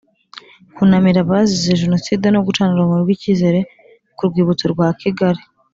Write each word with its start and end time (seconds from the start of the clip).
Kunamira 0.75 1.19
abazize 1.21 1.79
Jenoside 1.81 2.25
no 2.31 2.43
gucana 2.45 2.71
urumuri 2.73 3.01
rw’Icyizere 3.03 3.59
ku 4.17 4.21
rwibutso 4.29 4.65
rwa 4.73 4.87
Kigali 5.01 5.41